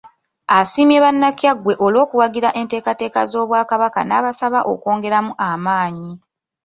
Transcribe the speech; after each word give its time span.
Asiimye 0.57 0.97
Bannakyaggwe 1.03 1.73
olw'okuwagira 1.85 2.49
enteekateeka 2.59 3.21
z'Obwakabaka 3.31 4.01
n'abasaba 4.05 4.59
okwongeramu 4.71 5.31
amaanyi. 5.49 6.11